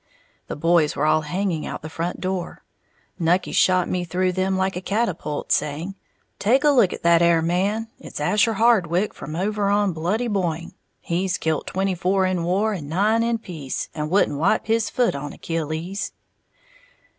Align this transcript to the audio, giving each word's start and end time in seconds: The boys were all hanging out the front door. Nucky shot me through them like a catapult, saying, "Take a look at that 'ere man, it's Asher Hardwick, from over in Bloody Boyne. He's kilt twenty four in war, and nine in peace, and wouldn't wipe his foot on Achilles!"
The 0.47 0.55
boys 0.55 0.95
were 0.95 1.05
all 1.05 1.21
hanging 1.21 1.67
out 1.67 1.83
the 1.83 1.87
front 1.87 2.19
door. 2.19 2.63
Nucky 3.19 3.51
shot 3.51 3.87
me 3.87 4.03
through 4.03 4.31
them 4.31 4.57
like 4.57 4.75
a 4.75 4.81
catapult, 4.81 5.51
saying, 5.51 5.93
"Take 6.39 6.63
a 6.63 6.71
look 6.71 6.91
at 6.91 7.03
that 7.03 7.21
'ere 7.21 7.43
man, 7.43 7.87
it's 7.99 8.19
Asher 8.19 8.53
Hardwick, 8.53 9.13
from 9.13 9.35
over 9.35 9.69
in 9.69 9.93
Bloody 9.93 10.27
Boyne. 10.27 10.73
He's 11.01 11.37
kilt 11.37 11.67
twenty 11.67 11.93
four 11.93 12.25
in 12.25 12.43
war, 12.43 12.73
and 12.73 12.89
nine 12.89 13.21
in 13.21 13.37
peace, 13.37 13.89
and 13.93 14.09
wouldn't 14.09 14.39
wipe 14.39 14.65
his 14.65 14.89
foot 14.89 15.13
on 15.13 15.33
Achilles!" 15.33 16.13